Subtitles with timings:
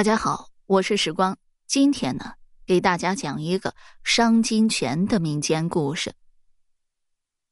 [0.00, 1.36] 大家好，我是时光。
[1.66, 2.32] 今天呢，
[2.64, 6.14] 给大家讲一个伤金泉的民间故事。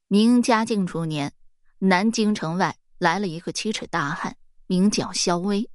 [0.06, 1.34] 明嘉靖初年，
[1.78, 4.34] 南京城外来了一个七尺大汉，
[4.66, 5.68] 名叫萧威。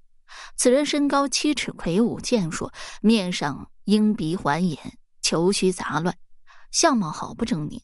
[0.56, 6.18] 此人身高七尺，魁梧健硕，面上鹰鼻环眼，球须杂乱，
[6.72, 7.84] 相貌好不狰狞。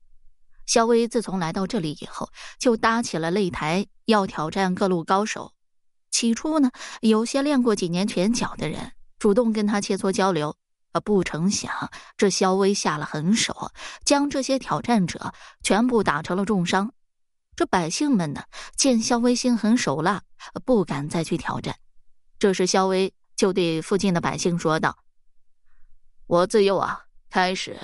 [0.65, 5.53] 萧威自从来到这里以后，就搭起了擂台，要挑战各路高手。
[6.11, 6.71] 起初呢，
[7.01, 10.55] 有些练过几年拳脚的人主动跟他切磋交流，
[10.91, 13.71] 啊，不成想这萧威下了狠手，
[14.03, 16.91] 将这些挑战者全部打成了重伤。
[17.55, 18.43] 这百姓们呢，
[18.75, 20.21] 见萧威心狠手辣，
[20.65, 21.75] 不敢再去挑战。
[22.37, 24.97] 这时，萧威就对附近的百姓说道
[26.25, 27.77] ：“我自幼啊，开始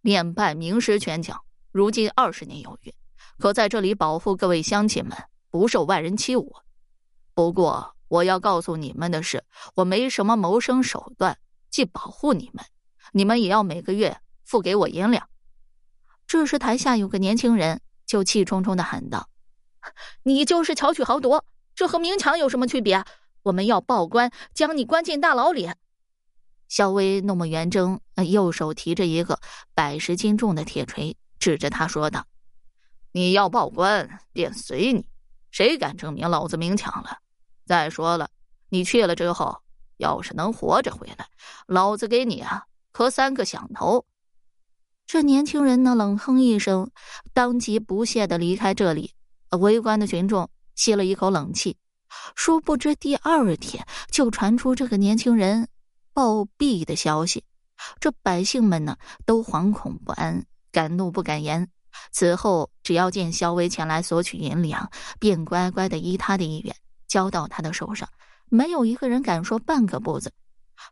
[0.00, 2.94] 练拜名师拳脚，如今二十年有余，
[3.38, 5.16] 可在这里保护各位乡亲们
[5.50, 6.50] 不受外人欺侮。”
[7.38, 9.44] 不过，我要告诉你们的是，
[9.76, 11.38] 我没什么谋生手段，
[11.70, 12.64] 既保护你们，
[13.12, 15.28] 你们也要每个月付给我银两。
[16.26, 19.28] 这时，台下有个年轻人就气冲冲的喊道
[20.24, 21.44] ：“你就是巧取豪夺，
[21.76, 23.04] 这和明抢有什么区别？
[23.44, 25.70] 我们要报官，将你关进大牢里。”
[26.66, 29.38] 肖威怒目圆睁，右手提着一个
[29.76, 32.26] 百十斤重的铁锤，指着他说道
[33.14, 35.06] ：“你要报官，便随你，
[35.52, 37.18] 谁敢证明老子明抢了？”
[37.68, 38.30] 再说了，
[38.70, 39.62] 你去了之后，
[39.98, 41.28] 要是能活着回来，
[41.66, 44.06] 老子给你啊磕三个响头。
[45.06, 46.90] 这年轻人呢，冷哼一声，
[47.32, 49.12] 当即不屑的离开这里。
[49.58, 51.76] 围观的群众吸了一口冷气。
[52.34, 55.68] 殊不知，第二天就传出这个年轻人
[56.12, 57.44] 暴毙的消息。
[58.00, 61.70] 这百姓们呢，都惶恐不安，敢怒不敢言。
[62.12, 66.74] 此后，只要见肖威前来索取银两，便乖乖的依他的意愿。
[67.08, 68.08] 交到他的手上，
[68.48, 70.32] 没有一个人敢说半个不字。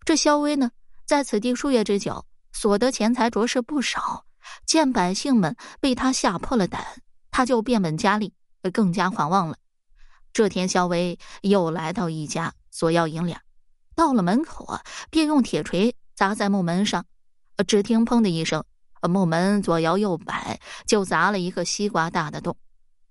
[0.05, 0.71] 这萧威呢，
[1.05, 4.25] 在此地数月之久，所得钱财着实不少。
[4.65, 6.85] 见百姓们被他吓破了胆，
[7.31, 8.33] 他就变本加厉，
[8.73, 9.57] 更加狂妄了。
[10.33, 13.41] 这天，萧威又来到一家索要银两，
[13.95, 17.05] 到了门口啊，便用铁锤砸在木门上。
[17.67, 18.63] 只听“砰”的一声，
[19.03, 22.57] 木门左摇右摆，就砸了一个西瓜大的洞。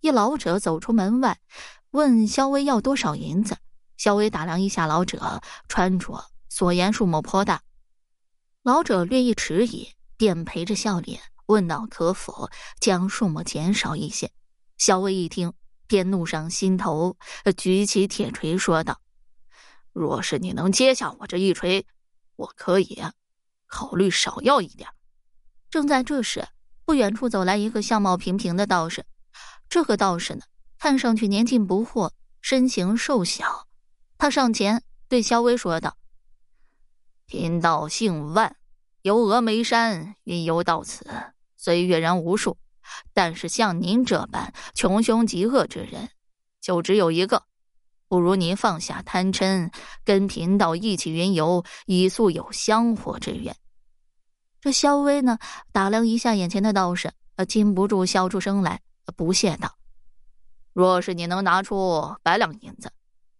[0.01, 1.37] 一老者走出门外。
[1.95, 3.55] 问肖威要多少银子？
[3.95, 7.61] 肖威打量一下老者穿着，所言数目颇大。
[8.63, 12.49] 老者略一迟疑，便陪着笑脸问道：“可否
[12.81, 14.29] 将数目减少一些？”
[14.77, 15.53] 肖威一听，
[15.87, 17.15] 便怒上心头，
[17.55, 18.99] 举起铁锤说道
[19.93, 21.87] ：“若是你能接下我这一锤，
[22.35, 23.01] 我可以
[23.67, 24.89] 考虑少要一点。”
[25.71, 26.45] 正在这时，
[26.83, 29.05] 不远处走来一个相貌平平的道士。
[29.69, 30.41] 这个道士呢？
[30.85, 33.65] 看上去年近不惑，身形瘦小。
[34.19, 35.97] 他上前对萧威说道
[37.25, 38.55] ：“贫道姓万，
[39.01, 41.03] 由峨眉山云游到此，
[41.57, 42.55] 虽阅人无数，
[43.15, 46.07] 但是像您这般穷凶极恶之人，
[46.61, 47.41] 就只有一个。
[48.07, 53.55] 不如您放下贪嗔，跟贫道一起云游，以素有香火之愿。”
[54.61, 55.39] 这萧威呢，
[55.71, 58.79] 打量一下眼前的道士，呃，禁不住笑出声来，
[59.15, 59.75] 不屑道。
[60.75, 62.91] 若是你能拿出百两银子，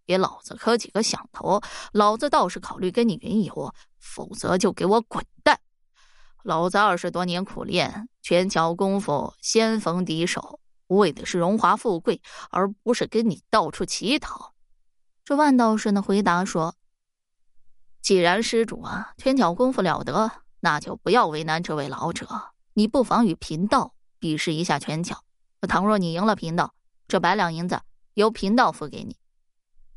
[0.06, 1.60] 给老子磕几个响头，
[1.92, 5.60] 老子倒是考虑跟你云游；否则就给我滚蛋！
[6.42, 14.54] 老子二十多年苦练拳脚功夫，先逢敌手，为的是荣华富贵，而不是跟你到处乞讨。
[15.22, 16.74] 这万道士呢回答说
[18.00, 20.30] ：“既然施主啊拳脚功夫了得，
[20.60, 22.26] 那就不要为难这位老者。
[22.72, 25.22] 你不妨与贫道比试一下拳脚。
[25.68, 26.72] 倘若你赢了贫道。”
[27.08, 27.80] 这百两银子
[28.14, 29.16] 由贫道付给你。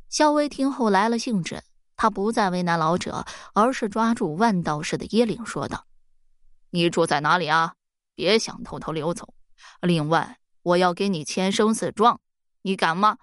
[0.09, 1.63] 萧威听后来了兴致，
[1.95, 5.85] 他不再为难老者，而是抓住万道士的衣领说道
[6.71, 7.75] ：“你住在哪里啊？
[8.15, 9.33] 别想偷偷溜走。
[9.81, 12.19] 另外，我要给你签生死状，
[12.63, 13.17] 你敢吗？”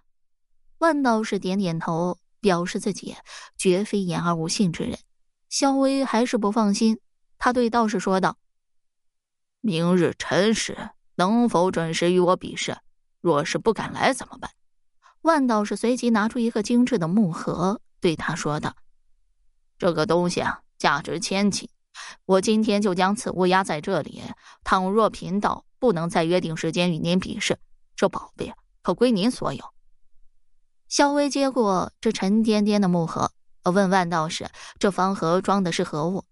[0.78, 3.16] 万道士点点头，表示自己
[3.56, 4.98] 绝非言而无信之人。
[5.48, 7.00] 萧威还是不放心，
[7.38, 8.36] 他对道士说道
[9.60, 12.78] ：“明日辰时能否准时与我比试？”
[13.20, 14.50] 若是不敢来怎么办？
[15.22, 18.76] 万道士随即拿出一个精致的木盒，对他说道
[19.78, 21.68] ：“这个东西啊，价值千金。
[22.26, 24.22] 我今天就将此物压在这里。
[24.62, 27.58] 倘若贫道不能在约定时间与您比试，
[27.96, 29.64] 这宝贝可归您所有。”
[30.88, 33.32] 萧薇接过这沉甸甸的木盒，
[33.64, 34.48] 问万道士
[34.78, 36.24] ：“这方盒装的是何物？”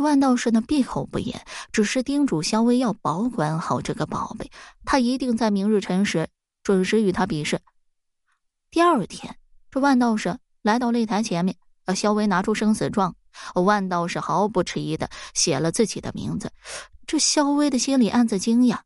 [0.00, 4.50] 这万道士呢，闭口不言，只是叮嘱萧薇要保管好这个宝贝，
[4.86, 6.26] 他一定在明日辰时
[6.62, 7.60] 准时与他比试。
[8.70, 9.36] 第二天，
[9.70, 11.54] 这万道士来到擂台前面，
[11.94, 13.14] 肖威拿出生死状，
[13.54, 16.50] 万道士毫不迟疑的写了自己的名字。
[17.06, 18.78] 这肖威的心里暗自惊讶，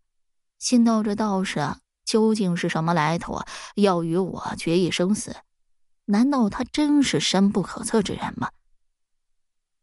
[0.59, 3.47] 心道：这道士啊，究竟是什么来头啊？
[3.77, 5.37] 要与我决一生死？
[6.07, 8.51] 难道他真是深不可测之人吗？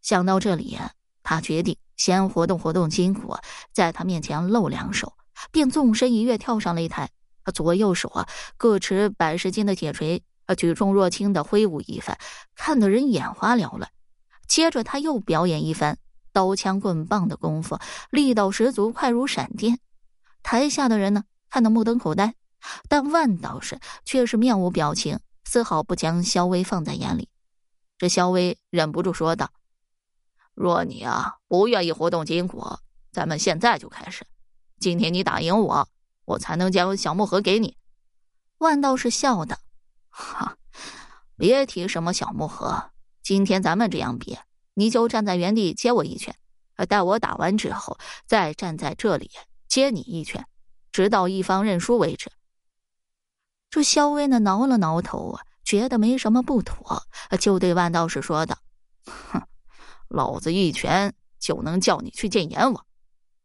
[0.02, 0.78] 想到这里，
[1.24, 3.36] 他决定先活动活动筋骨，
[3.74, 5.14] 在他面前露两手，
[5.52, 7.10] 便纵身一跃，跳上擂台。
[7.54, 12.18] 左右手啊，各持百十斤的铁锤，啊，举重若轻的挥舞一番，
[12.56, 13.90] 看得人眼花缭乱。
[14.48, 15.98] 接着他又表演一番
[16.32, 17.80] 刀枪棍棒的功夫，
[18.12, 19.80] 力道十足，快如闪电。
[20.44, 22.36] 台下的人呢，看得目瞪口呆，
[22.88, 25.20] 但万道士却是面无表情。
[25.44, 27.28] 丝毫不将萧薇放在眼里，
[27.98, 29.50] 这萧薇忍不住说道
[30.54, 32.64] ：“若你啊不愿意活动筋骨，
[33.12, 34.26] 咱们现在就开始。
[34.80, 35.88] 今天你打赢我，
[36.26, 37.78] 我才能将小木盒给你。”
[38.60, 39.58] 万道士笑道
[40.10, 40.58] ：“哈，
[41.36, 42.92] 别提什么小木盒，
[43.24, 44.38] 今天咱们这样比，
[44.76, 46.36] 你就站在原地接我一拳，
[46.88, 49.32] 待我打完之后，再站在这里
[49.68, 50.46] 接你一拳，
[50.92, 52.32] 直到一方认输为止。”
[53.72, 57.04] 这肖威呢，挠了挠头啊，觉得没什么不妥，
[57.40, 58.58] 就对万道士说道
[59.06, 59.42] ：“哼，
[60.12, 62.86] 老子一拳就能叫你去见阎王，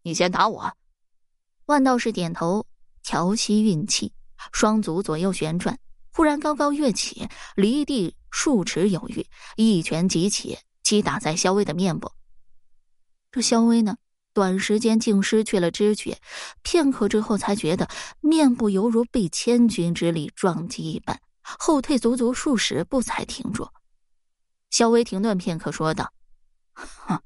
[0.02, 0.72] 你先打我。”
[1.66, 2.66] 万道士点头，
[3.02, 4.12] 调息运气，
[4.52, 5.78] 双足左右旋转，
[6.12, 9.26] 忽然高高跃起，离地数尺有余，
[9.56, 12.12] 一拳击起，击打在肖威的面部。
[13.32, 13.96] 这肖威呢？
[14.32, 16.18] 短时间竟失去了知觉，
[16.62, 17.88] 片刻之后才觉得
[18.20, 23.66] 面部犹如被千钧之力撞击一般，后退足足数十步才停住。
[24.68, 26.12] 肖微停顿片刻，说道
[26.76, 27.20] ：“哼，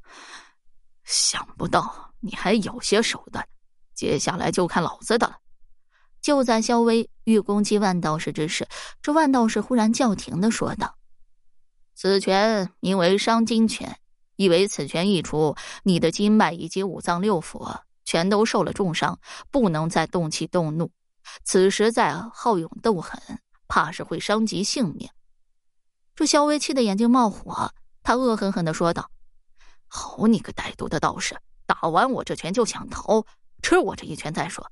[1.04, 3.46] 想不到你还有些手段，
[3.94, 5.36] 接下来就看老子的了。”
[6.22, 8.68] 就在肖微欲攻击万道士之时，
[9.02, 10.96] 这万道士忽然叫停的说道
[11.94, 13.98] ：“此拳名为伤筋拳。”
[14.36, 17.76] 以为此拳一出，你的筋脉以及五脏六腑
[18.06, 19.20] 全都受了重伤，
[19.50, 20.90] 不能再动气动怒。
[21.44, 23.20] 此时再好勇斗狠，
[23.68, 25.10] 怕是会伤及性命。
[26.14, 29.10] 这萧微气的眼睛冒火，他恶狠狠的说道
[29.92, 33.26] ：“好你个歹毒的道士，打完我这拳就想逃，
[33.60, 34.70] 吃我这一拳再说。”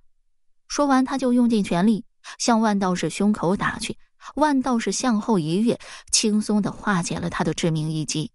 [0.68, 2.04] 说完，他就用尽全力
[2.38, 3.98] 向万道士胸口打去。
[4.34, 5.78] 万道士向后一跃，
[6.12, 8.30] 轻松的化解了他的致命一击。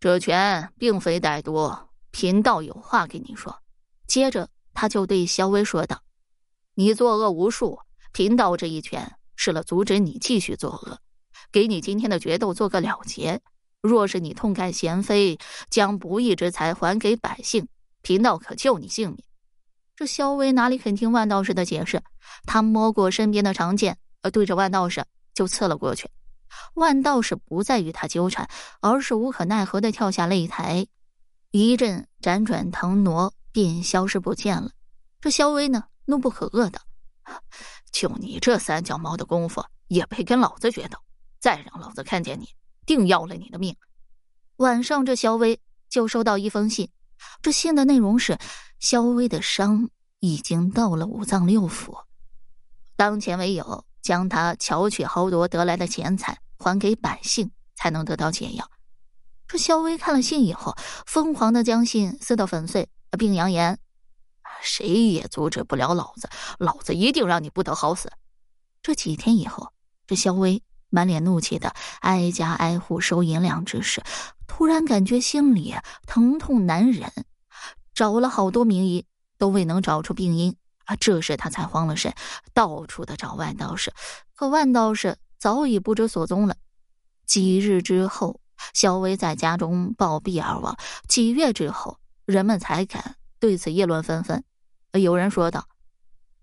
[0.00, 1.70] 这拳并非歹毒，
[2.10, 3.60] 贫道有话跟你说。
[4.06, 6.02] 接着，他就对萧薇说道
[6.74, 7.80] ：“你作恶无数，
[8.12, 10.98] 贫道这一拳是了阻止你继续作恶，
[11.52, 13.42] 给你今天的决斗做个了结。
[13.86, 15.38] 若是你痛改贤非，
[15.70, 17.68] 将不义之财还给百姓，
[18.02, 19.22] 贫道可救你性命。”
[19.96, 22.02] 这萧薇哪里肯听万道士的解释？
[22.44, 26.10] 他摸过身边的长剑，呃，对着万道士就刺了过去。
[26.74, 28.48] 万道士不再与他纠缠，
[28.80, 30.86] 而是无可奈何的跳下擂台，
[31.50, 34.70] 一阵辗转腾挪，便消失不见了。
[35.20, 36.80] 这萧威呢，怒不可遏的
[37.90, 40.98] ：“就你这三脚猫的功夫，也配跟老子决斗？
[41.40, 42.48] 再让老子看见你，
[42.86, 43.76] 定要了你的命！”
[44.56, 45.60] 晚上，这萧威
[45.90, 46.88] 就收到一封信，
[47.42, 48.38] 这信的内容是：
[48.80, 49.90] 萧威的伤
[50.20, 52.04] 已经到了五脏六腑，
[52.96, 53.84] 当前唯有。
[54.06, 58.70] 将他巧取豪夺得来的钱财还给百姓，才能得到解药。
[59.48, 60.76] 这萧薇看了信以后，
[61.06, 62.88] 疯狂的将信撕得粉碎，
[63.18, 63.80] 并扬言
[64.62, 68.12] ：“谁也阻止不了老子，老子一定让你不得好死。”
[68.80, 69.72] 这几天以后，
[70.06, 74.02] 这萧薇满脸怒气的挨家挨户收银两之时，
[74.46, 75.74] 突然感觉心里
[76.06, 77.12] 疼痛难忍，
[77.94, 79.06] 找了好多名医，
[79.38, 80.56] 都未能找出病因。
[80.86, 80.94] 啊！
[80.94, 82.14] 这时他才慌了神，
[82.54, 83.92] 到处的找万道士，
[84.36, 86.54] 可万道士早已不知所踪了。
[87.26, 88.40] 几日之后，
[88.72, 90.76] 小薇在家中暴毙而亡。
[91.08, 94.44] 几月之后，人们才敢对此议论纷纷。
[94.92, 95.66] 有人说道：“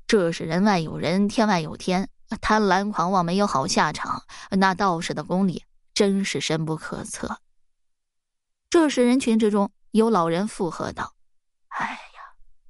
[0.07, 2.09] 这是人外有人，天外有天，
[2.41, 4.23] 贪婪狂妄没有好下场。
[4.51, 5.63] 那道士的功力
[5.93, 7.39] 真是深不可测。”
[8.69, 11.13] 这时，人群之中有老人附和道
[11.69, 11.99] ：“哎呀。”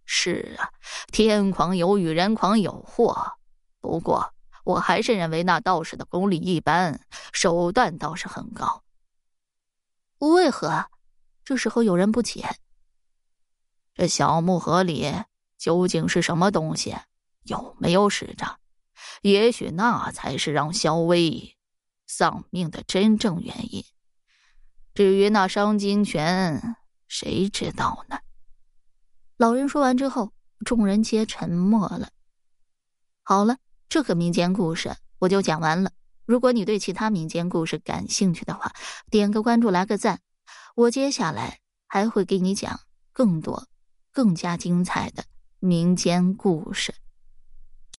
[0.05, 0.69] 是啊，
[1.11, 3.33] 天狂有雨，人狂有祸。
[3.79, 4.33] 不过，
[4.63, 8.83] 我还是认为那道士的功力一般，手段倒是很高。
[10.19, 10.85] 为何？
[11.43, 12.57] 这时候有人不解。
[13.95, 15.11] 这小木盒里
[15.57, 16.95] 究竟是什么东西？
[17.43, 18.59] 有没有使着？
[19.23, 21.55] 也许那才是让萧薇
[22.05, 23.85] 丧命的真正原因。
[24.93, 26.75] 至于那伤筋拳，
[27.07, 28.19] 谁知道呢？
[29.37, 30.33] 老人说完之后，
[30.65, 32.09] 众人皆沉默了。
[33.23, 35.93] 好了，这个民间故事我就讲完了。
[36.25, 38.73] 如果你对其他民间故事感兴趣的话，
[39.09, 40.19] 点个关注，来个赞。
[40.75, 42.81] 我接下来还会给你讲
[43.13, 43.69] 更多、
[44.11, 45.23] 更加精彩的
[45.59, 46.93] 民间故事。